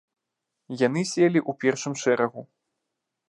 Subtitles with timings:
[0.87, 2.41] Яны селі ў першым шэрагу.